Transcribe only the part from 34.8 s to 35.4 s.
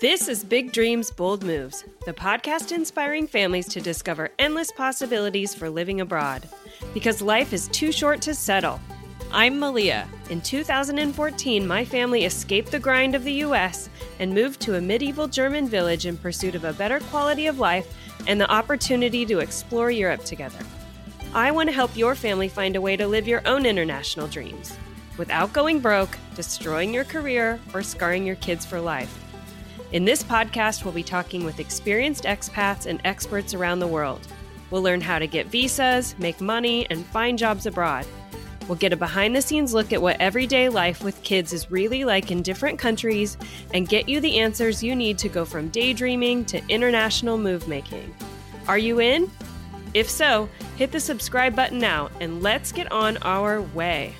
learn how to